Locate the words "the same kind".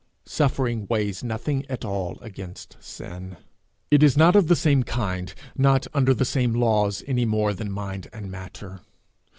4.47-5.31